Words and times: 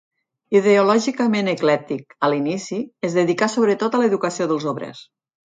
Ideològicament 0.59 1.51
eclèctic 1.51 2.17
a 2.27 2.31
l'inici, 2.33 2.81
es 3.09 3.19
dedicà 3.21 3.51
sobretot 3.57 3.99
a 3.99 4.03
l'educació 4.05 4.53
dels 4.55 4.71
obrers. 4.77 5.09